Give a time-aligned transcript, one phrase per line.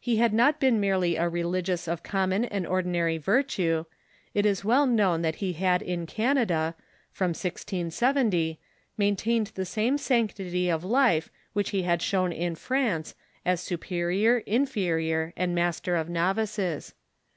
[0.00, 3.84] He had not been merely a religious of common and ordinary virtue;
[4.34, 6.74] it is well known that he had in Canada,
[7.12, 8.58] from 1670,
[8.98, 13.14] maintained the same sanctity of life which he had shown in France
[13.46, 16.92] as supe rior, inferior, and master of novices.